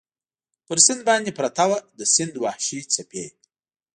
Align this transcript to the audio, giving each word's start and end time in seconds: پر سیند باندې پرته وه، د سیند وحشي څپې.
پر 0.65 0.77
سیند 0.85 1.01
باندې 1.09 1.31
پرته 1.39 1.63
وه، 1.69 1.79
د 1.97 1.99
سیند 2.13 2.33
وحشي 2.43 2.79
څپې. 2.93 3.25